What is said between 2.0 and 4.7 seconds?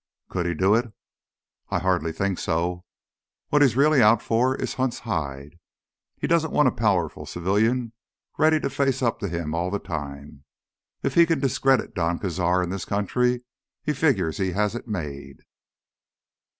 think so. What he's really out for